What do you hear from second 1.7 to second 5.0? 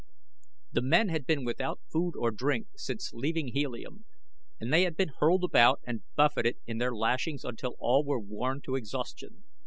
food or drink since leaving Helium, and they had